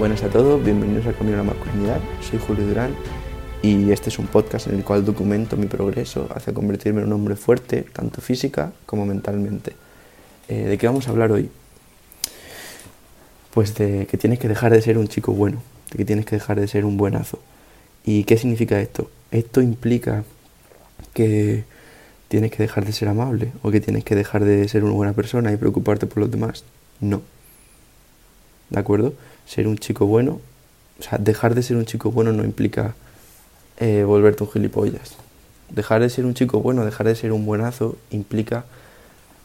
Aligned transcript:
Buenas 0.00 0.22
a 0.22 0.30
todos, 0.30 0.64
bienvenidos 0.64 1.06
a 1.06 1.12
Camino 1.12 1.34
a 1.34 1.44
la 1.44 1.52
Masculinidad. 1.52 2.00
Soy 2.22 2.38
Julio 2.38 2.66
Durán 2.66 2.94
y 3.60 3.92
este 3.92 4.08
es 4.08 4.18
un 4.18 4.28
podcast 4.28 4.66
en 4.66 4.76
el 4.76 4.82
cual 4.82 5.04
documento 5.04 5.58
mi 5.58 5.66
progreso 5.66 6.26
hacia 6.34 6.54
convertirme 6.54 7.02
en 7.02 7.08
un 7.08 7.12
hombre 7.12 7.36
fuerte, 7.36 7.82
tanto 7.82 8.22
física 8.22 8.72
como 8.86 9.04
mentalmente. 9.04 9.74
Eh, 10.48 10.54
¿De 10.54 10.78
qué 10.78 10.86
vamos 10.86 11.06
a 11.06 11.10
hablar 11.10 11.32
hoy? 11.32 11.50
Pues 13.52 13.74
de 13.74 14.06
que 14.06 14.16
tienes 14.16 14.38
que 14.38 14.48
dejar 14.48 14.72
de 14.72 14.80
ser 14.80 14.96
un 14.96 15.06
chico 15.06 15.32
bueno, 15.32 15.62
de 15.90 15.98
que 15.98 16.06
tienes 16.06 16.24
que 16.24 16.36
dejar 16.36 16.58
de 16.58 16.66
ser 16.66 16.86
un 16.86 16.96
buenazo. 16.96 17.38
¿Y 18.02 18.24
qué 18.24 18.38
significa 18.38 18.80
esto? 18.80 19.10
Esto 19.30 19.60
implica 19.60 20.24
que 21.12 21.64
tienes 22.28 22.52
que 22.52 22.62
dejar 22.62 22.86
de 22.86 22.94
ser 22.94 23.08
amable 23.08 23.52
o 23.60 23.70
que 23.70 23.82
tienes 23.82 24.04
que 24.04 24.14
dejar 24.14 24.46
de 24.46 24.66
ser 24.66 24.82
una 24.82 24.94
buena 24.94 25.12
persona 25.12 25.52
y 25.52 25.58
preocuparte 25.58 26.06
por 26.06 26.20
los 26.20 26.30
demás. 26.30 26.64
No. 27.00 27.20
¿De 28.70 28.80
acuerdo? 28.80 29.12
Ser 29.46 29.66
un 29.66 29.78
chico 29.78 30.06
bueno, 30.06 30.40
o 30.98 31.02
sea, 31.02 31.18
dejar 31.18 31.54
de 31.54 31.62
ser 31.62 31.76
un 31.76 31.86
chico 31.86 32.10
bueno 32.10 32.32
no 32.32 32.44
implica 32.44 32.94
eh, 33.78 34.04
volverte 34.04 34.44
un 34.44 34.50
gilipollas. 34.50 35.16
Dejar 35.70 36.02
de 36.02 36.10
ser 36.10 36.26
un 36.26 36.34
chico 36.34 36.60
bueno, 36.60 36.84
dejar 36.84 37.06
de 37.06 37.14
ser 37.14 37.32
un 37.32 37.46
buenazo, 37.46 37.96
implica 38.10 38.64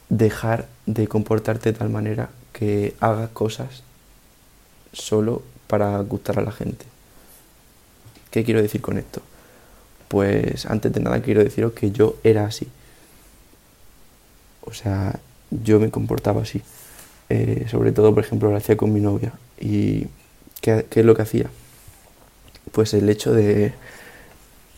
dejar 0.10 0.68
de 0.86 1.08
comportarte 1.08 1.72
de 1.72 1.78
tal 1.78 1.90
manera 1.90 2.30
que 2.54 2.96
hagas 3.00 3.30
cosas 3.30 3.84
solo 4.94 5.44
para 5.68 5.98
gustar 6.00 6.40
a 6.40 6.42
la 6.42 6.52
gente. 6.52 6.86
¿Qué 8.32 8.44
quiero 8.44 8.62
decir 8.62 8.82
con 8.82 8.98
esto? 8.98 9.22
Pues 10.08 10.66
antes 10.66 10.92
de 10.92 11.00
nada 11.00 11.22
quiero 11.22 11.44
deciros 11.44 11.74
que 11.74 11.92
yo 11.92 12.18
era 12.24 12.46
así. 12.46 12.68
O 14.62 14.74
sea, 14.74 15.20
yo 15.52 15.80
me 15.80 15.90
comportaba 15.90 16.42
así. 16.42 16.62
Eh, 17.30 17.66
sobre 17.70 17.92
todo, 17.92 18.14
por 18.14 18.24
ejemplo, 18.24 18.52
lo 18.52 18.58
hacía 18.58 18.78
con 18.78 18.94
mi 18.94 19.00
novia. 19.00 19.34
¿Y 19.60 20.08
qué, 20.62 20.86
es 20.90 21.06
lo 21.06 21.16
que 21.16 21.22
hacía? 21.22 21.50
Pues 22.72 22.94
el 22.94 23.10
hecho 23.10 23.34
de 23.34 23.74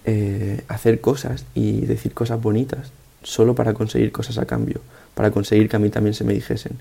eh, 0.05 0.61
hacer 0.67 1.01
cosas 1.01 1.45
y 1.53 1.81
decir 1.81 2.13
cosas 2.13 2.41
bonitas 2.41 2.91
solo 3.23 3.55
para 3.55 3.73
conseguir 3.73 4.11
cosas 4.11 4.37
a 4.37 4.45
cambio, 4.45 4.79
para 5.13 5.31
conseguir 5.31 5.67
que 5.69 5.75
a 5.75 5.79
mí 5.79 5.89
también 5.89 6.13
se 6.13 6.23
me 6.23 6.33
dijesen. 6.33 6.77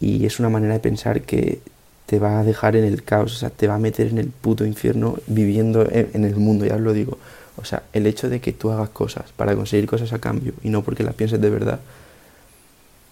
Y 0.00 0.26
es 0.26 0.38
una 0.38 0.48
manera 0.50 0.74
de 0.74 0.80
pensar 0.80 1.22
que 1.22 1.60
te 2.06 2.18
va 2.18 2.40
a 2.40 2.44
dejar 2.44 2.76
en 2.76 2.84
el 2.84 3.02
caos, 3.02 3.36
o 3.36 3.38
sea, 3.38 3.50
te 3.50 3.68
va 3.68 3.74
a 3.74 3.78
meter 3.78 4.06
en 4.06 4.18
el 4.18 4.28
puto 4.28 4.64
infierno 4.64 5.18
viviendo 5.26 5.86
en, 5.90 6.24
el 6.24 6.36
mundo, 6.36 6.64
ya 6.64 6.76
os 6.76 6.80
lo 6.80 6.92
digo. 6.92 7.18
O 7.56 7.64
sea, 7.64 7.82
el 7.92 8.06
hecho 8.06 8.28
de 8.28 8.40
que 8.40 8.52
tú 8.52 8.70
hagas 8.70 8.88
cosas 8.90 9.32
para 9.36 9.54
conseguir 9.56 9.86
cosas 9.86 10.12
a 10.12 10.18
cambio 10.18 10.54
y 10.62 10.70
no 10.70 10.82
porque 10.82 11.02
las 11.02 11.14
pienses 11.14 11.40
de 11.40 11.50
verdad, 11.50 11.80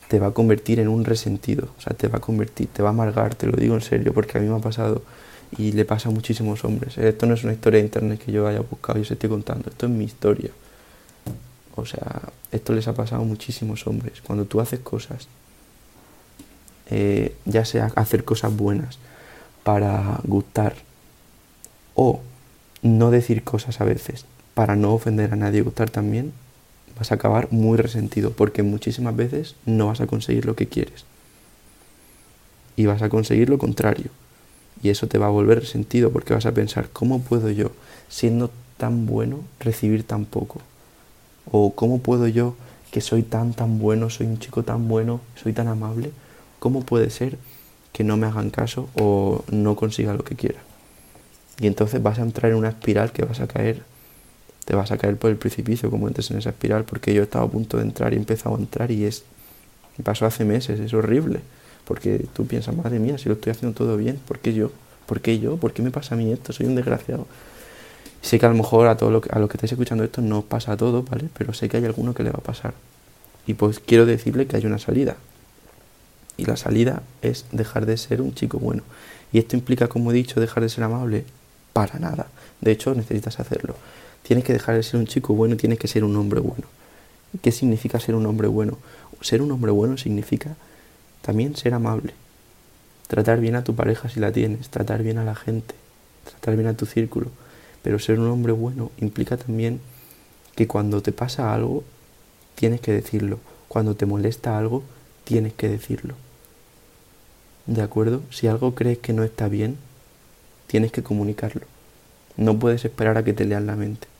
te 0.09 0.19
va 0.19 0.29
a 0.29 0.31
convertir 0.33 0.81
en 0.81 0.89
un 0.89 1.05
resentido, 1.05 1.69
o 1.79 1.81
sea, 1.81 1.97
te 1.97 2.09
va 2.09 2.19
a 2.19 2.21
convertir, 2.21 2.69
te 2.69 2.83
va 2.83 2.91
a 2.91 2.93
amargar, 2.93 3.35
te 3.35 3.47
lo 3.47 3.57
digo 3.57 3.75
en 3.75 3.81
serio, 3.81 4.13
porque 4.15 4.39
a 4.39 4.41
mí 4.41 4.49
me 4.49 4.57
ha 4.57 4.61
pasado 4.61 5.03
y 5.57 5.73
le 5.73 5.85
pasa 5.85 6.09
a 6.09 6.13
muchísimos 6.13 6.65
hombres. 6.65 6.99
Esto 6.99 7.27
no 7.27 7.35
es 7.35 7.45
una 7.45 7.53
historia 7.53 7.79
de 7.79 7.87
internet 7.87 8.23
que 8.25 8.33
yo 8.33 8.47
haya 8.47 8.61
buscado 8.61 8.99
y 8.99 9.03
os 9.03 9.11
estoy 9.11 9.29
contando, 9.29 9.71
esto 9.71 9.87
es 9.87 9.93
mi 9.93 10.05
historia. 10.05 10.51
O 11.75 11.85
sea, 11.85 12.23
esto 12.53 12.73
les 12.73 12.89
ha 12.89 12.95
pasado 12.95 13.23
a 13.23 13.25
muchísimos 13.25 13.87
hombres. 13.87 14.23
Cuando 14.23 14.47
tú 14.47 14.61
haces 14.61 14.81
cosas, 14.81 15.29
eh, 16.89 17.35
ya 17.45 17.65
sea 17.65 17.93
hacer 17.97 18.25
cosas 18.25 18.57
buenas 18.57 18.99
para 19.63 20.21
gustar 20.25 20.77
o 21.95 22.21
no 22.83 23.11
decir 23.11 23.43
cosas 23.43 23.81
a 23.81 23.85
veces 23.85 24.25
para 24.55 24.77
no 24.77 24.95
ofender 24.95 25.33
a 25.33 25.37
nadie 25.37 25.59
y 25.59 25.63
gustar 25.63 25.91
también, 25.91 26.33
vas 26.99 27.13
a 27.13 27.17
acabar 27.17 27.49
muy 27.51 27.77
resentido 27.77 28.33
porque 28.33 28.63
muchísimas 28.63 29.15
veces 29.17 29.55
no 29.67 29.89
vas 29.89 30.01
a 30.01 30.07
conseguir 30.07 30.47
lo 30.47 30.57
que 30.57 30.67
quieres. 30.67 31.05
Y 32.77 32.87
vas 32.87 33.03
a 33.03 33.09
conseguir 33.09 33.49
lo 33.49 33.59
contrario. 33.59 34.11
Y 34.83 34.91
eso 34.91 35.07
te 35.07 35.19
va 35.19 35.27
a 35.27 35.31
volver 35.31 35.61
resentido 35.61 36.11
porque 36.11 36.35
vas 36.35 36.47
a 36.47 36.53
pensar, 36.53 36.89
¿cómo 36.93 37.21
puedo 37.21 37.51
yo, 37.51 37.71
siendo 38.09 38.51
tan 38.77 39.07
bueno, 39.07 39.41
recibir 39.61 40.05
tan 40.05 40.25
poco? 40.25 40.61
¿O 41.51 41.75
cómo 41.75 41.99
puedo 41.99 42.29
yo, 42.29 42.55
que 42.91 43.01
soy 43.01 43.23
tan, 43.23 43.55
tan 43.55 43.79
bueno, 43.79 44.11
soy 44.11 44.27
un 44.27 44.39
chico 44.39 44.63
tan 44.63 44.89
bueno, 44.89 45.21
soy 45.43 45.53
tan 45.53 45.69
amable, 45.69 46.11
cómo 46.59 46.83
puede 46.83 47.11
ser 47.11 47.39
que 47.93 48.05
no 48.05 48.17
me 48.17 48.27
hagan 48.27 48.51
caso 48.51 48.89
o 48.95 49.45
no 49.51 49.77
consiga 49.77 50.15
lo 50.15 50.25
que 50.25 50.37
quiera? 50.37 50.61
Y 51.59 51.67
entonces 51.67 52.03
vas 52.03 52.19
a 52.19 52.23
entrar 52.23 52.53
en 52.53 52.59
una 52.59 52.69
espiral 52.69 53.13
que 53.13 53.25
vas 53.25 53.41
a 53.41 53.47
caer, 53.47 53.83
te 54.67 54.75
vas 54.75 54.91
a 54.91 54.99
caer 54.99 55.17
por 55.17 55.31
el 55.31 55.37
precipicio 55.37 55.91
como 55.91 56.09
entres 56.09 56.31
en 56.33 56.39
esa 56.39 56.51
espiral, 56.51 56.85
porque 56.85 57.15
yo 57.15 57.23
estaba 57.23 57.45
a 57.45 57.49
punto 57.49 57.77
de 57.79 57.85
entrar 57.85 58.13
y 58.13 58.17
he 58.17 58.19
empezado 58.19 58.57
a 58.57 58.59
entrar 58.59 58.91
y 58.91 59.05
es, 59.05 59.23
pasó 60.03 60.27
hace 60.27 60.45
meses, 60.45 60.81
es 60.81 60.93
horrible. 60.93 61.41
Porque 61.85 62.27
tú 62.33 62.47
piensas, 62.49 62.75
madre 62.75 62.99
mía, 62.99 63.17
si 63.17 63.29
lo 63.29 63.37
estoy 63.37 63.53
haciendo 63.53 63.79
todo 63.79 63.97
bien, 63.97 64.19
¿por 64.27 64.41
qué 64.41 64.53
yo? 64.53 64.73
¿Por 65.07 65.21
qué 65.21 65.39
yo? 65.39 65.57
¿Por 65.57 65.73
qué 65.73 65.83
me 65.83 65.93
pasa 65.93 66.17
a 66.17 66.19
mí 66.19 66.33
esto? 66.33 66.53
Soy 66.53 66.67
un 66.67 66.75
desgraciado. 66.75 67.29
Sé 68.23 68.41
que 68.41 68.47
a 68.47 68.49
lo 68.49 68.57
mejor 68.57 68.89
a, 68.89 68.97
todo 68.97 69.13
lo 69.13 69.21
que, 69.21 69.31
a 69.33 69.39
los 69.39 69.49
que 69.49 69.57
estáis 69.57 69.71
escuchando 69.71 70.03
esto 70.03 70.21
no 70.21 70.43
pasa 70.43 70.73
a 70.73 70.77
todo, 70.77 71.05
¿vale? 71.05 71.29
Pero 71.39 71.53
sé 71.53 71.69
que 71.69 71.77
hay 71.77 71.85
alguno 71.85 72.13
que 72.13 72.25
le 72.25 72.31
va 72.31 72.41
a 72.41 72.43
pasar. 72.43 72.75
Y 73.47 73.55
pues 73.55 73.79
quiero 73.79 74.05
decirle 74.05 74.49
que 74.49 74.57
hay 74.57 74.67
una 74.67 74.81
salida. 74.81 75.17
Y 76.37 76.47
la 76.47 76.57
salida 76.57 77.03
es 77.23 77.47
dejar 77.53 77.87
de 77.87 77.97
ser 77.97 78.21
un 78.21 78.35
chico 78.35 78.59
bueno. 78.59 78.83
Y 79.33 79.39
esto 79.39 79.55
implica, 79.55 79.87
como 79.87 80.11
he 80.11 80.15
dicho, 80.15 80.41
dejar 80.41 80.65
de 80.65 80.71
ser 80.71 80.83
amable. 80.83 81.25
Para 81.73 82.01
nada. 82.01 82.27
De 82.61 82.73
hecho, 82.73 82.97
necesitas 82.97 83.39
hacerlo. 83.39 83.77
Tienes 84.27 84.45
que 84.45 84.53
dejar 84.53 84.75
de 84.75 84.83
ser 84.83 84.99
un 84.99 85.07
chico 85.07 85.35
bueno, 85.35 85.57
tienes 85.57 85.79
que 85.79 85.87
ser 85.87 86.03
un 86.03 86.17
hombre 86.17 86.41
bueno. 86.41 86.67
¿Qué 87.43 87.53
significa 87.53 88.01
ser 88.01 88.17
un 88.17 88.27
hombre 88.27 88.49
bueno? 88.49 88.77
Ser 89.21 89.41
un 89.41 89.53
hombre 89.53 89.71
bueno 89.71 89.97
significa 89.99 90.57
también 91.23 91.55
ser 91.55 91.75
amable. 91.75 92.13
Tratar 93.07 93.39
bien 93.39 93.55
a 93.55 93.63
tu 93.63 93.77
pareja 93.77 94.09
si 94.09 94.19
la 94.19 94.33
tienes, 94.33 94.69
tratar 94.69 95.05
bien 95.05 95.19
a 95.19 95.25
la 95.25 95.37
gente, 95.37 95.77
tratar 96.29 96.57
bien 96.57 96.67
a 96.67 96.77
tu 96.77 96.87
círculo. 96.87 97.31
Pero 97.83 98.01
ser 98.01 98.19
un 98.19 98.27
hombre 98.27 98.51
bueno 98.51 98.91
implica 98.97 99.37
también 99.37 99.81
que 100.57 100.67
cuando 100.67 101.03
te 101.03 101.13
pasa 101.13 101.55
algo, 101.55 101.85
tienes 102.57 102.81
que 102.81 102.91
decirlo. 102.91 103.39
Cuando 103.69 103.95
te 103.95 104.07
molesta 104.07 104.59
algo, 104.59 104.83
tienes 105.23 105.53
que 105.53 105.69
decirlo. 105.69 106.17
¿De 107.67 107.81
acuerdo? 107.81 108.23
Si 108.31 108.49
algo 108.49 108.75
crees 108.75 108.99
que 108.99 109.13
no 109.13 109.23
está 109.23 109.47
bien, 109.47 109.77
tienes 110.67 110.91
que 110.91 111.05
comunicarlo. 111.05 111.63
No 112.37 112.59
puedes 112.59 112.85
esperar 112.85 113.19
a 113.19 113.23
que 113.23 113.33
te 113.33 113.45
lean 113.45 113.69
la 113.69 113.77
mente. 113.77 114.16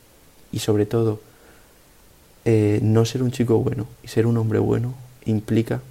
Y 0.51 0.59
sobre 0.59 0.85
todo, 0.85 1.19
eh, 2.45 2.79
no 2.81 3.03
ser 3.03 3.23
un 3.23 3.31
chico 3.31 3.57
bueno 3.59 3.87
y 4.03 4.07
ser 4.07 4.25
un 4.25 4.37
hombre 4.37 4.59
bueno 4.59 4.95
implica 5.25 5.81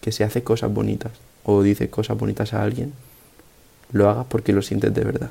que 0.00 0.10
si 0.10 0.24
haces 0.24 0.42
cosas 0.42 0.72
bonitas 0.72 1.12
o 1.44 1.62
dices 1.62 1.88
cosas 1.88 2.18
bonitas 2.18 2.54
a 2.54 2.62
alguien, 2.62 2.92
lo 3.92 4.10
hagas 4.10 4.26
porque 4.28 4.52
lo 4.52 4.62
sientes 4.62 4.92
de 4.92 5.04
verdad. 5.04 5.30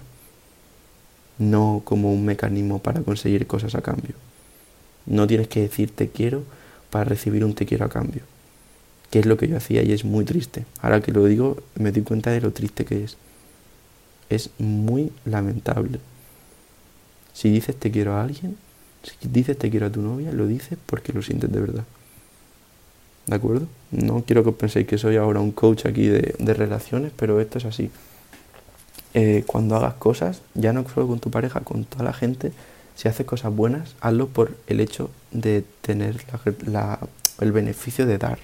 No 1.37 1.81
como 1.83 2.13
un 2.13 2.23
mecanismo 2.23 2.79
para 2.79 3.01
conseguir 3.01 3.47
cosas 3.47 3.75
a 3.75 3.81
cambio. 3.81 4.15
No 5.05 5.27
tienes 5.27 5.49
que 5.49 5.61
decir 5.61 5.91
te 5.93 6.09
quiero 6.09 6.43
para 6.89 7.03
recibir 7.03 7.43
un 7.43 7.53
te 7.53 7.65
quiero 7.65 7.85
a 7.85 7.89
cambio. 7.89 8.21
Que 9.11 9.19
es 9.19 9.25
lo 9.25 9.35
que 9.35 9.49
yo 9.49 9.57
hacía 9.57 9.83
y 9.83 9.91
es 9.91 10.05
muy 10.05 10.23
triste. 10.23 10.65
Ahora 10.81 11.01
que 11.01 11.11
lo 11.11 11.25
digo, 11.25 11.57
me 11.75 11.91
doy 11.91 12.03
cuenta 12.03 12.31
de 12.31 12.39
lo 12.39 12.51
triste 12.51 12.85
que 12.85 13.03
es. 13.03 13.17
Es 14.29 14.49
muy 14.57 15.11
lamentable. 15.25 15.99
Si 17.35 17.49
dices 17.49 17.75
te 17.75 17.91
quiero 17.91 18.13
a 18.13 18.23
alguien, 18.23 18.57
si 19.03 19.27
dices 19.27 19.57
te 19.59 19.69
quiero 19.69 19.87
a 19.87 19.89
tu 19.91 20.01
novia, 20.01 20.31
lo 20.31 20.47
dices 20.47 20.77
porque 20.85 21.11
lo 21.11 21.21
sientes 21.21 21.51
de 21.51 21.59
verdad. 21.59 21.83
¿De 23.27 23.35
acuerdo? 23.35 23.67
No 23.91 24.23
quiero 24.25 24.41
que 24.43 24.51
os 24.51 24.55
penséis 24.55 24.87
que 24.87 24.97
soy 24.97 25.17
ahora 25.17 25.41
un 25.41 25.51
coach 25.51 25.85
aquí 25.85 26.07
de, 26.07 26.53
relaciones, 26.53 27.11
pero 27.13 27.41
esto 27.41 27.57
es 27.57 27.65
así. 27.65 27.91
Eh, 29.13 29.43
cuando 29.45 29.75
hagas 29.75 29.95
cosas, 29.95 30.41
ya 30.53 30.71
no 30.71 30.87
solo 30.87 31.07
con 31.07 31.19
tu 31.19 31.29
pareja, 31.29 31.59
con 31.59 31.83
toda 31.83 32.05
la 32.05 32.13
gente, 32.13 32.53
si 32.95 33.09
haces 33.09 33.25
cosas 33.25 33.53
buenas, 33.53 33.95
hazlo 33.99 34.27
por 34.27 34.55
el 34.67 34.79
hecho 34.79 35.09
de 35.31 35.65
tener 35.81 36.23
el 37.41 37.51
beneficio 37.51 38.05
de 38.05 38.17
dar 38.17 38.39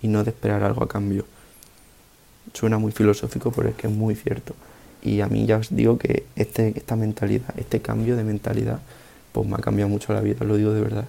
y 0.00 0.08
no 0.08 0.24
de 0.24 0.30
esperar 0.30 0.62
algo 0.62 0.82
a 0.82 0.88
cambio. 0.88 1.26
Suena 2.54 2.78
muy 2.78 2.92
filosófico, 2.92 3.52
pero 3.52 3.68
es 3.68 3.74
que 3.74 3.88
es 3.88 3.92
muy 3.92 4.14
cierto. 4.14 4.54
Y 5.02 5.20
a 5.20 5.28
mí 5.28 5.46
ya 5.46 5.58
os 5.58 5.74
digo 5.74 5.98
que 5.98 6.24
este, 6.36 6.72
esta 6.76 6.96
mentalidad, 6.96 7.54
este 7.56 7.80
cambio 7.80 8.16
de 8.16 8.24
mentalidad, 8.24 8.80
pues 9.32 9.46
me 9.46 9.54
ha 9.54 9.58
cambiado 9.58 9.88
mucho 9.88 10.12
la 10.12 10.20
vida, 10.20 10.44
lo 10.44 10.56
digo 10.56 10.72
de 10.72 10.80
verdad. 10.80 11.04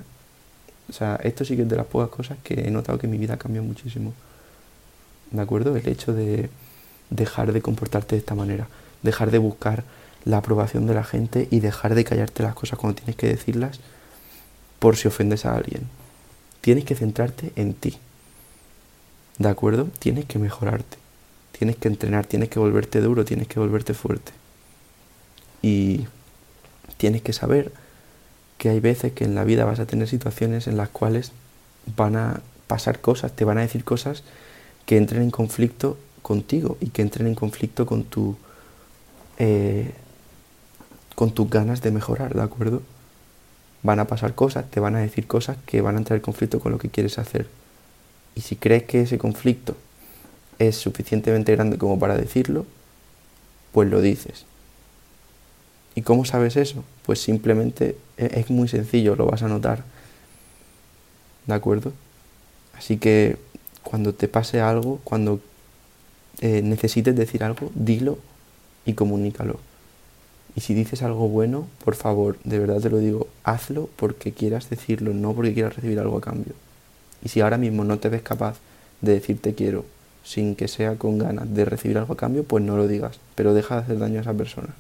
O 0.90 0.94
sea, 0.94 1.20
esto 1.24 1.44
sí 1.44 1.56
que 1.56 1.64
es 1.64 1.70
de 1.70 1.76
las 1.76 1.86
pocas 1.86 2.10
cosas 2.10 2.38
que 2.44 2.68
he 2.68 2.72
notado 2.72 2.98
que 2.98 3.08
mi 3.08 3.18
vida 3.18 3.36
ha 3.36 3.38
cambiado 3.38 3.68
muchísimo. 3.68 4.14
¿De 5.32 5.42
acuerdo? 5.42 5.76
El 5.76 5.88
hecho 5.88 6.14
de 6.14 6.50
dejar 7.10 7.52
de 7.52 7.62
comportarte 7.62 8.16
de 8.16 8.20
esta 8.20 8.36
manera, 8.36 8.68
dejar 9.02 9.32
de 9.32 9.38
buscar 9.38 9.84
la 10.26 10.38
aprobación 10.38 10.88
de 10.88 10.94
la 10.94 11.04
gente 11.04 11.48
y 11.52 11.60
dejar 11.60 11.96
de 11.96 12.04
callarte 12.04 12.44
las 12.44 12.54
cosas 12.54 12.78
cuando 12.80 12.98
tienes 12.98 13.16
que 13.16 13.28
decirlas 13.28 13.80
por 14.80 14.96
si 14.98 15.08
ofendes 15.08 15.46
a 15.46 15.56
alguien. 15.56 15.84
Tienes 16.62 16.86
que 16.86 16.96
centrarte 16.96 17.52
en 17.56 17.74
ti. 17.74 17.98
¿De 19.38 19.50
acuerdo? 19.50 19.88
Tienes 20.00 20.26
que 20.26 20.40
mejorarte. 20.40 20.98
Tienes 21.58 21.76
que 21.76 21.88
entrenar, 21.88 22.26
tienes 22.28 22.50
que 22.50 22.60
volverte 22.60 23.02
duro, 23.02 23.26
tienes 23.26 23.48
que 23.48 23.60
volverte 23.60 23.94
fuerte. 23.94 24.32
Y 25.64 26.06
tienes 26.98 27.24
que 27.24 27.34
saber 27.34 27.72
que 28.58 28.70
hay 28.70 28.80
veces 28.80 29.14
que 29.14 29.24
en 29.24 29.34
la 29.34 29.44
vida 29.44 29.66
vas 29.66 29.80
a 29.80 29.86
tener 29.86 30.08
situaciones 30.08 30.68
en 30.68 30.78
las 30.78 30.90
cuales 30.90 31.32
van 31.96 32.16
a 32.16 32.42
pasar 32.68 33.02
cosas, 33.02 33.36
te 33.36 33.46
van 33.46 33.58
a 33.58 33.62
decir 33.62 33.84
cosas 33.84 34.24
que 34.86 34.98
entren 34.98 35.24
en 35.24 35.32
conflicto 35.32 35.98
contigo 36.22 36.78
y 36.80 36.90
que 36.90 37.02
entren 37.02 37.26
en 37.28 37.36
conflicto 37.36 37.86
con 37.86 38.04
tu, 38.04 38.36
eh, 39.40 39.94
con 41.16 41.32
tus 41.32 41.50
ganas 41.50 41.82
de 41.82 41.92
mejorar, 41.92 42.36
¿de 42.36 42.44
acuerdo? 42.44 42.84
Van 43.82 44.00
a 44.00 44.06
pasar 44.06 44.36
cosas, 44.36 44.70
te 44.70 44.80
van 44.80 44.96
a 44.96 45.00
decir 45.00 45.26
cosas 45.26 45.58
que 45.66 45.82
van 45.82 45.96
a 45.96 46.00
entrar 46.00 46.18
en 46.18 46.24
conflicto 46.24 46.60
con 46.60 46.72
lo 46.72 46.78
que 46.78 46.90
quieres 46.90 47.18
hacer. 47.18 47.48
Y 48.36 48.42
si 48.42 48.56
crees 48.56 48.84
que 48.84 49.02
ese 49.02 49.18
conflicto 49.18 49.76
es 50.60 50.76
suficientemente 50.76 51.54
grande 51.54 51.78
como 51.78 52.00
para 52.00 52.18
decirlo, 52.18 52.66
pues 53.72 53.90
lo 53.90 54.02
dices. 54.02 54.46
¿Y 55.96 56.02
cómo 56.02 56.26
sabes 56.26 56.58
eso? 56.58 56.84
Pues 57.06 57.20
simplemente 57.22 57.98
e, 58.18 58.40
es 58.40 58.50
muy 58.50 58.68
sencillo, 58.68 59.16
lo 59.16 59.26
vas 59.26 59.44
a 59.44 59.48
notar. 59.48 59.84
¿De 61.46 61.54
acuerdo? 61.54 61.94
Así 62.78 62.98
que 62.98 63.38
cuando 63.84 64.14
te 64.14 64.28
pase 64.28 64.62
algo, 64.62 65.00
cuando 65.04 65.40
eh, 66.42 66.62
necesites 66.62 67.16
decir 67.16 67.44
algo, 67.44 67.72
dilo 67.74 68.20
y 68.86 68.94
comunícalo. 68.94 69.60
Y 70.56 70.62
si 70.62 70.74
dices 70.74 71.04
algo 71.04 71.30
bueno, 71.30 71.68
por 71.86 71.96
favor, 71.96 72.38
de 72.44 72.60
verdad 72.60 72.82
te 72.82 72.90
lo 72.90 72.98
digo, 72.98 73.28
hazlo 73.44 73.90
porque 73.96 74.34
quieras 74.34 74.70
decirlo, 74.70 75.14
no 75.14 75.34
porque 75.34 75.54
quieras 75.54 75.76
recibir 75.76 76.00
algo 76.00 76.18
a 76.18 76.22
cambio. 76.22 76.54
Y 77.24 77.30
si 77.30 77.42
ahora 77.42 77.58
mismo 77.58 77.84
no 77.84 78.00
te 78.00 78.10
ves 78.10 78.22
capaz 78.22 78.58
de 79.02 79.14
decir 79.14 79.40
te 79.42 79.54
quiero 79.54 79.86
sin 80.28 80.56
que 80.56 80.68
sea 80.68 80.96
con 80.96 81.18
ganas 81.18 81.54
de 81.56 81.64
recibir 81.64 81.98
algo 81.98 82.14
a 82.14 82.18
cambio, 82.18 82.44
pues 82.44 82.62
no 82.62 82.76
lo 82.76 82.86
digas, 82.86 83.18
pero 83.34 83.54
deja 83.54 83.76
de 83.76 83.82
hacer 83.82 83.98
daño 83.98 84.18
a 84.18 84.22
esa 84.24 84.34
persona. 84.34 84.76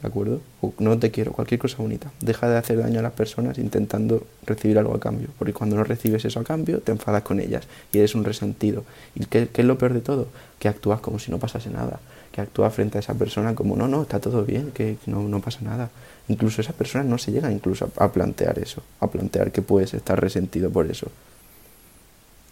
¿De 0.00 0.06
acuerdo? 0.06 0.40
O 0.60 0.72
no 0.78 0.96
te 1.00 1.10
quiero, 1.10 1.32
cualquier 1.32 1.58
cosa 1.58 1.78
bonita. 1.78 2.12
Deja 2.20 2.48
de 2.48 2.56
hacer 2.56 2.78
daño 2.78 3.00
a 3.00 3.02
las 3.02 3.12
personas 3.12 3.58
intentando 3.58 4.24
recibir 4.46 4.78
algo 4.78 4.94
a 4.94 5.00
cambio, 5.00 5.30
porque 5.36 5.52
cuando 5.52 5.74
no 5.74 5.82
recibes 5.82 6.24
eso 6.24 6.38
a 6.38 6.44
cambio, 6.44 6.80
te 6.80 6.92
enfadas 6.92 7.24
con 7.24 7.40
ellas 7.40 7.66
y 7.92 7.98
eres 7.98 8.14
un 8.14 8.22
resentido. 8.22 8.84
¿Y 9.16 9.24
qué, 9.24 9.48
qué 9.48 9.62
es 9.62 9.66
lo 9.66 9.76
peor 9.76 9.94
de 9.94 10.00
todo? 10.00 10.28
Que 10.60 10.68
actúas 10.68 11.00
como 11.00 11.18
si 11.18 11.32
no 11.32 11.38
pasase 11.38 11.68
nada, 11.68 11.98
que 12.30 12.40
actúas 12.40 12.72
frente 12.72 12.98
a 12.98 13.00
esa 13.00 13.14
persona 13.14 13.56
como 13.56 13.74
no, 13.74 13.88
no, 13.88 14.02
está 14.02 14.20
todo 14.20 14.44
bien, 14.44 14.70
que 14.70 14.96
no, 15.06 15.22
no 15.24 15.40
pasa 15.40 15.58
nada. 15.62 15.90
Incluso 16.28 16.60
esa 16.60 16.72
persona 16.72 17.02
no 17.02 17.18
se 17.18 17.32
llega 17.32 17.50
incluso 17.50 17.90
a, 17.96 18.04
a 18.04 18.12
plantear 18.12 18.60
eso, 18.60 18.84
a 19.00 19.08
plantear 19.08 19.50
que 19.50 19.60
puedes 19.60 19.92
estar 19.92 20.20
resentido 20.20 20.70
por 20.70 20.88
eso. 20.88 21.08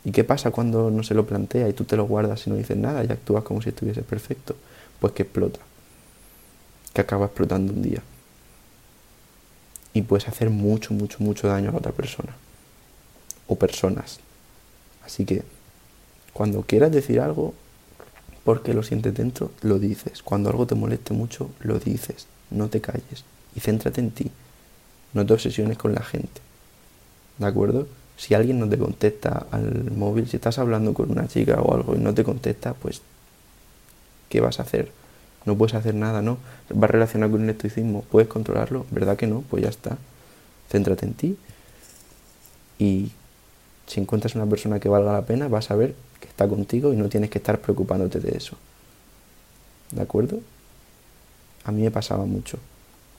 ¿Y 0.05 0.13
qué 0.13 0.25
pasa 0.25 0.51
cuando 0.51 0.91
no 0.91 1.03
se 1.03 1.15
lo 1.15 1.27
plantea 1.27 1.69
y 1.69 1.73
tú 1.73 1.85
te 1.85 1.97
lo 1.97 2.07
guardas 2.07 2.47
y 2.47 2.51
no 2.51 2.57
dices 2.57 2.77
nada 2.77 3.05
y 3.05 3.11
actúas 3.11 3.45
como 3.45 3.61
si 3.63 3.71
estuviese 3.71 4.03
perfecto? 4.03 4.57
Pues 5.01 5.13
que 5.13 5.23
explota 5.25 5.61
que 6.99 7.03
acaba 7.03 7.27
explotando 7.27 7.73
un 7.73 7.81
día. 7.81 8.03
Y 9.93 10.03
puedes 10.03 10.27
hacer 10.27 10.51
mucho, 10.51 10.95
mucho, 10.95 11.19
mucho 11.21 11.47
daño 11.47 11.69
a 11.69 11.73
la 11.73 11.79
otra 11.79 11.93
persona. 11.93 12.35
O 13.47 13.57
personas. 13.57 14.19
Así 15.05 15.25
que 15.25 15.45
cuando 16.33 16.63
quieras 16.63 16.91
decir 16.91 17.21
algo, 17.21 17.55
porque 18.43 18.75
lo 18.75 18.83
sientes 18.83 19.15
dentro, 19.15 19.53
lo 19.63 19.79
dices. 19.79 20.25
Cuando 20.25 20.51
algo 20.51 20.67
te 20.67 20.75
moleste 20.75 21.15
mucho, 21.15 21.51
lo 21.61 21.79
dices. 21.79 22.27
No 22.51 22.69
te 22.69 22.81
calles. 22.81 23.25
Y 23.55 23.61
céntrate 23.61 24.01
en 24.01 24.11
ti. 24.11 24.31
No 25.15 25.25
te 25.25 25.35
obsesiones 25.35 25.79
con 25.79 25.95
la 25.95 26.03
gente. 26.03 26.41
¿De 27.39 27.47
acuerdo? 27.47 27.87
Si 28.19 28.35
alguien 28.35 28.59
no 28.59 28.69
te 28.69 28.77
contesta 28.77 29.47
al 29.51 29.91
móvil, 29.93 30.29
si 30.29 30.37
estás 30.37 30.59
hablando 30.59 30.93
con 30.93 31.11
una 31.11 31.27
chica 31.29 31.63
o 31.63 31.75
algo 31.75 31.95
y 31.95 31.99
no 31.99 32.13
te 32.13 32.25
contesta, 32.25 32.75
pues, 32.75 33.01
¿qué 34.29 34.41
vas 34.43 34.59
a 34.61 34.65
hacer? 34.65 34.93
no 35.49 35.57
puedes 35.57 35.75
hacer 35.75 35.95
nada, 35.95 36.23
¿no? 36.23 36.39
Va 36.71 36.87
relacionado 36.87 37.33
con 37.33 37.43
el 37.43 37.51
estoicismo, 37.51 38.03
¿puedes 38.03 38.29
controlarlo? 38.29 38.87
¿Verdad 38.91 39.17
que 39.17 39.27
no? 39.27 39.43
Pues 39.49 39.63
ya 39.63 39.71
está. 39.71 39.97
Céntrate 40.71 41.07
en 41.07 41.15
ti 41.15 41.39
y 42.79 43.11
si 43.87 44.01
encuentras 44.01 44.35
una 44.35 44.47
persona 44.47 44.79
que 44.79 44.89
valga 44.89 45.13
la 45.13 45.25
pena, 45.25 45.49
vas 45.49 45.71
a 45.71 45.77
ver 45.77 45.95
que 46.21 46.29
está 46.29 46.47
contigo 46.47 46.93
y 46.93 46.97
no 46.97 47.09
tienes 47.09 47.31
que 47.31 47.39
estar 47.39 47.61
preocupándote 47.61 48.21
de 48.21 48.37
eso. 48.37 48.57
¿De 49.91 50.03
acuerdo? 50.03 50.41
A 51.65 51.73
mí 51.73 51.83
me 51.83 51.91
pasaba 51.91 52.27
mucho. 52.27 52.59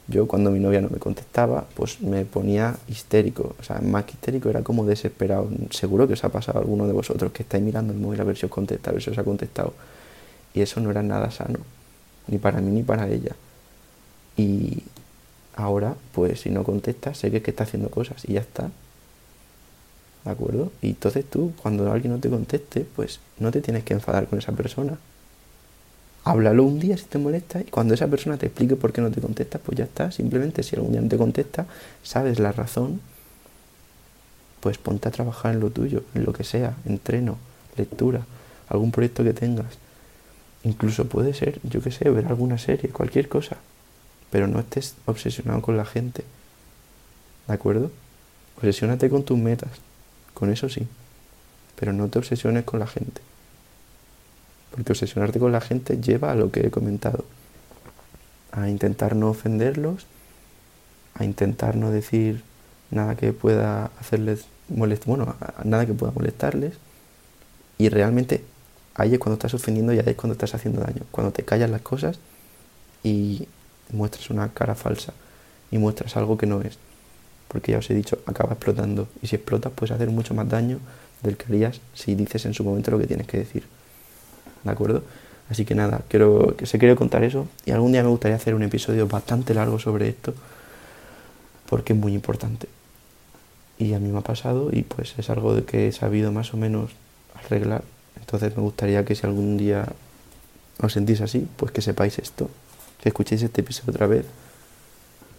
Yo 0.10 0.28
cuando 0.28 0.52
mi 0.52 0.60
novia 0.60 0.82
no 0.82 0.90
me 0.90 0.98
contestaba, 0.98 1.66
pues 1.76 2.02
me 2.02 2.26
ponía 2.26 2.76
histérico. 2.88 3.56
O 3.60 3.64
sea, 3.64 3.80
más 3.80 4.06
que 4.06 4.14
histérico 4.14 4.50
era 4.50 4.64
como 4.64 4.86
desesperado. 4.86 5.50
Seguro 5.72 6.08
que 6.08 6.14
os 6.14 6.24
ha 6.24 6.30
pasado 6.30 6.60
a 6.60 6.62
alguno 6.62 6.88
de 6.88 6.94
vosotros 6.94 7.32
que 7.32 7.44
estáis 7.44 7.64
mirando 7.64 7.94
el 7.94 8.00
móvil 8.00 8.20
a 8.22 8.24
ver 8.24 8.38
si 8.38 8.46
os 8.46 8.52
contesta, 8.52 8.90
a 8.90 8.94
ver 8.94 9.04
si 9.04 9.12
os 9.12 9.18
ha 9.18 9.24
contestado. 9.24 9.74
Y 10.54 10.62
eso 10.62 10.80
no 10.80 10.90
era 10.90 11.04
nada 11.04 11.30
sano 11.32 11.60
ni 12.30 12.38
para 12.38 12.62
mí 12.62 12.72
ni 12.72 12.84
para 12.84 13.08
ella. 13.08 13.36
Y 14.38 14.84
ahora, 15.56 15.96
pues 16.14 16.42
si 16.42 16.50
no 16.50 16.64
contesta, 16.64 17.14
sé 17.14 17.32
que 17.32 17.38
es 17.38 17.44
que 17.44 17.52
está 17.52 17.64
haciendo 17.64 17.90
cosas 17.90 18.24
y 18.28 18.34
ya 18.34 18.42
está. 18.42 18.70
¿De 20.26 20.32
acuerdo? 20.32 20.72
Y 20.82 20.90
entonces 20.90 21.26
tú, 21.26 21.54
cuando 21.62 21.92
alguien 21.92 22.14
no 22.14 22.20
te 22.20 22.30
conteste, 22.30 22.86
pues 22.96 23.20
no 23.40 23.52
te 23.52 23.62
tienes 23.62 23.84
que 23.84 23.94
enfadar 23.94 24.28
con 24.28 24.40
esa 24.40 24.52
persona. 24.52 24.98
Háblalo 26.30 26.64
un 26.64 26.80
día 26.80 26.96
si 26.96 27.06
te 27.06 27.18
molesta 27.18 27.60
y 27.60 27.64
cuando 27.64 27.96
esa 27.96 28.08
persona 28.08 28.38
te 28.38 28.46
explique 28.46 28.76
por 28.76 28.94
qué 28.94 29.02
no 29.02 29.10
te 29.10 29.20
contesta, 29.20 29.58
pues 29.58 29.80
ya 29.80 29.86
está. 29.86 30.12
Simplemente 30.12 30.62
si 30.62 30.76
algún 30.76 30.92
día 30.92 31.02
no 31.02 31.10
te 31.10 31.18
contesta, 31.18 31.66
sabes 32.04 32.38
la 32.38 32.52
razón, 32.52 33.02
pues 34.60 34.78
ponte 34.78 35.08
a 35.08 35.12
trabajar 35.12 35.56
en 35.56 35.60
lo 35.60 35.72
tuyo, 35.72 36.04
en 36.14 36.26
lo 36.26 36.32
que 36.32 36.44
sea, 36.44 36.76
entreno, 36.86 37.38
lectura, 37.78 38.28
algún 38.68 38.92
proyecto 38.92 39.24
que 39.24 39.34
tengas 39.34 39.80
Incluso 40.64 41.06
puede 41.06 41.34
ser, 41.34 41.60
yo 41.64 41.82
qué 41.82 41.90
sé, 41.90 42.08
ver 42.12 42.28
alguna 42.28 42.60
serie, 42.60 42.92
cualquier 42.92 43.28
cosa. 43.28 43.58
Pero 44.30 44.48
no 44.48 44.60
estés 44.60 44.94
obsesionado 45.08 45.64
con 45.64 45.78
la 45.78 45.86
gente. 45.86 46.24
¿De 47.48 47.54
acuerdo? 47.56 47.90
Obsesiónate 48.58 49.10
con 49.10 49.24
tus 49.24 49.40
metas. 49.40 49.72
Con 50.36 50.52
eso 50.52 50.70
sí. 50.70 50.86
Pero 51.76 51.92
no 51.92 52.08
te 52.08 52.20
obsesiones 52.20 52.66
con 52.66 52.80
la 52.80 52.86
gente. 52.86 53.20
Porque 54.72 54.92
obsesionarte 54.92 55.40
con 55.40 55.52
la 55.52 55.62
gente 55.62 56.00
lleva 56.00 56.32
a 56.32 56.36
lo 56.36 56.52
que 56.52 56.68
he 56.68 56.72
comentado. 56.72 57.26
A 58.52 58.70
intentar 58.70 59.16
no 59.16 59.30
ofenderlos. 59.30 60.06
A 61.16 61.26
intentar 61.26 61.76
no 61.76 61.92
decir 61.92 62.44
nada 62.92 63.16
que 63.16 63.34
pueda 63.34 63.92
hacerles 64.00 64.46
molestar. 64.68 65.08
Bueno, 65.08 65.36
nada 65.64 65.86
que 65.86 65.94
pueda 65.94 66.12
molestarles. 66.12 66.74
Y 67.78 67.90
realmente 67.90 68.44
ahí 68.96 69.14
es 69.14 69.20
cuando 69.20 69.36
estás 69.36 69.54
ofendiendo 69.54 69.94
y 69.94 70.00
ahí 70.00 70.10
es 70.10 70.16
cuando 70.16 70.34
estás 70.34 70.54
haciendo 70.56 70.82
daño. 70.82 71.04
Cuando 71.12 71.32
te 71.32 71.44
callas 71.44 71.70
las 71.70 71.82
cosas 71.82 72.20
y 73.04 73.48
muestras 73.92 74.30
una 74.30 74.50
cara 74.54 74.76
falsa 74.76 75.14
y 75.72 75.78
muestras 75.78 76.16
algo 76.18 76.38
que 76.38 76.46
no 76.46 76.62
es. 76.62 76.78
Porque 77.48 77.72
ya 77.72 77.80
os 77.80 77.90
he 77.90 77.94
dicho, 77.94 78.20
acaba 78.26 78.54
explotando. 78.54 79.08
Y 79.22 79.28
si 79.28 79.36
explotas 79.36 79.72
puedes 79.74 79.96
hacer 79.96 80.10
mucho 80.10 80.34
más 80.34 80.48
daño 80.48 80.80
del 81.24 81.38
que 81.38 81.46
harías 81.46 81.82
si 81.94 82.16
dices 82.16 82.46
en 82.46 82.54
su 82.54 82.64
momento 82.64 82.92
lo 82.92 83.00
que 83.00 83.08
tienes 83.08 83.28
que 83.28 83.40
decir. 83.40 83.64
¿De 84.64 84.72
acuerdo? 84.72 85.04
Así 85.50 85.66
que 85.66 85.76
nada, 85.76 86.02
quiero, 86.08 86.56
que 86.56 86.66
se 86.66 86.78
quiere 86.78 86.96
contar 86.96 87.24
eso. 87.24 87.48
Y 87.66 87.72
algún 87.72 87.92
día 87.92 88.04
me 88.04 88.10
gustaría 88.10 88.36
hacer 88.36 88.54
un 88.54 88.64
episodio 88.64 89.08
bastante 89.08 89.54
largo 89.54 89.80
sobre 89.80 90.10
esto. 90.10 90.34
Porque 91.70 91.94
es 91.94 92.00
muy 92.00 92.14
importante. 92.14 92.68
Y 93.78 93.94
a 93.94 94.00
mí 94.00 94.10
me 94.10 94.20
ha 94.20 94.22
pasado 94.22 94.70
y 94.72 94.84
pues 94.84 95.16
es 95.18 95.30
algo 95.30 95.56
de 95.56 95.64
que 95.64 95.88
he 95.88 95.92
sabido 95.92 96.32
más 96.32 96.54
o 96.54 96.58
menos 96.58 96.92
arreglar 97.36 97.84
entonces 98.30 98.56
me 98.56 98.62
gustaría 98.62 99.04
que 99.06 99.16
si 99.16 99.26
algún 99.26 99.58
día 99.58 99.88
os 100.82 100.94
sentís 100.94 101.20
así, 101.22 101.48
pues 101.58 101.72
que 101.72 101.82
sepáis 101.82 102.20
esto, 102.20 102.48
que 103.02 103.10
escuchéis 103.10 103.42
este 103.42 103.62
episodio 103.62 103.92
otra 103.92 104.06
vez 104.06 104.26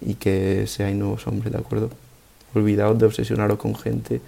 y 0.00 0.14
que 0.14 0.66
seáis 0.66 0.96
nuevos 0.96 1.24
hombres, 1.28 1.52
¿de 1.52 1.58
acuerdo? 1.58 1.90
Olvidaos 2.52 2.98
de 2.98 3.06
obsesionaros 3.06 3.58
con 3.58 3.76
gente 3.76 4.20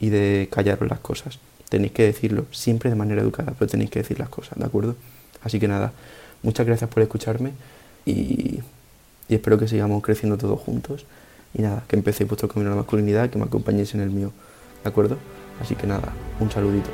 y 0.00 0.08
de 0.08 0.48
callaros 0.50 0.90
las 0.90 0.98
cosas. 0.98 1.38
Tenéis 1.72 1.92
que 1.92 2.02
decirlo, 2.02 2.44
siempre 2.50 2.90
de 2.90 2.96
manera 2.96 3.22
educada, 3.22 3.54
pero 3.58 3.66
tenéis 3.66 3.88
que 3.88 4.00
decir 4.00 4.18
las 4.18 4.28
cosas, 4.28 4.58
¿de 4.58 4.66
acuerdo? 4.66 4.94
Así 5.42 5.58
que 5.58 5.68
nada, 5.68 5.94
muchas 6.42 6.66
gracias 6.66 6.90
por 6.90 7.02
escucharme 7.02 7.52
y, 8.04 8.60
espero 9.30 9.56
que 9.58 9.66
sigamos 9.66 10.02
creciendo 10.02 10.36
todos 10.36 10.60
juntos. 10.60 11.06
Y 11.54 11.62
nada, 11.62 11.82
que 11.88 11.96
empecéis 11.96 12.28
vuestro 12.28 12.46
camino 12.46 12.68
a 12.68 12.74
la 12.74 12.82
masculinidad, 12.82 13.30
que 13.30 13.38
me 13.38 13.46
acompañéis 13.46 13.94
en 13.94 14.02
el 14.02 14.10
mío, 14.10 14.32
¿de 14.84 14.90
acuerdo? 14.90 15.16
Así 15.62 15.74
que 15.74 15.86
nada, 15.86 16.12
un 16.40 16.50
saludito. 16.50 16.90